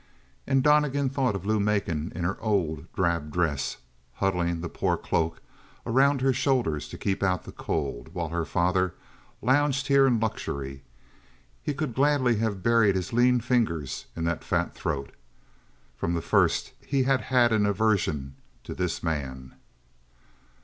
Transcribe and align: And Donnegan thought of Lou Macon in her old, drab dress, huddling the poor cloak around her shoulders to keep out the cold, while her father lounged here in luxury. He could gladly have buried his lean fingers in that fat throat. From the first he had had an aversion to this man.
And 0.47 0.63
Donnegan 0.63 1.09
thought 1.11 1.35
of 1.35 1.45
Lou 1.45 1.59
Macon 1.59 2.11
in 2.15 2.23
her 2.23 2.41
old, 2.41 2.91
drab 2.93 3.31
dress, 3.31 3.77
huddling 4.15 4.61
the 4.61 4.67
poor 4.67 4.97
cloak 4.97 5.41
around 5.85 6.21
her 6.21 6.33
shoulders 6.33 6.87
to 6.89 6.97
keep 6.97 7.21
out 7.21 7.43
the 7.43 7.51
cold, 7.51 8.09
while 8.11 8.29
her 8.29 8.43
father 8.43 8.95
lounged 9.43 9.85
here 9.89 10.07
in 10.07 10.19
luxury. 10.19 10.81
He 11.61 11.75
could 11.75 11.93
gladly 11.93 12.37
have 12.37 12.63
buried 12.63 12.95
his 12.95 13.13
lean 13.13 13.41
fingers 13.41 14.07
in 14.15 14.23
that 14.23 14.43
fat 14.43 14.73
throat. 14.73 15.11
From 15.95 16.15
the 16.15 16.21
first 16.23 16.71
he 16.83 17.03
had 17.03 17.21
had 17.21 17.53
an 17.53 17.67
aversion 17.67 18.33
to 18.63 18.73
this 18.73 19.03
man. 19.03 19.53